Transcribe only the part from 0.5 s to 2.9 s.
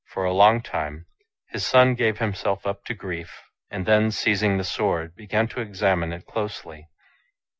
time his son gave himself up